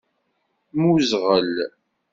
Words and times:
Mmuẓɣel. 0.73 1.51